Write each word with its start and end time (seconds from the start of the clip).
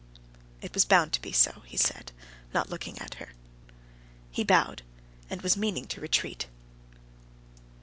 "It 0.61 0.73
was 0.73 0.83
bound 0.83 1.13
to 1.13 1.21
be 1.21 1.31
so," 1.31 1.61
he 1.67 1.77
said, 1.77 2.11
not 2.55 2.71
looking 2.71 2.97
at 2.97 3.13
her. 3.21 3.33
He 4.31 4.43
bowed, 4.43 4.81
and 5.29 5.43
was 5.43 5.55
meaning 5.55 5.85
to 5.89 6.01
retreat. 6.01 6.47